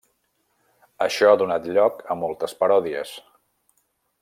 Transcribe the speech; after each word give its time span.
Això 1.07 1.29
ha 1.33 1.37
donat 1.41 1.69
lloc 1.75 2.01
a 2.15 2.17
moltes 2.23 2.57
paròdies. 2.63 3.13